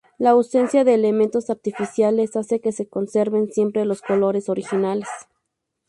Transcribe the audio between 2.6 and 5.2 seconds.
se conserven siempre los colores originales.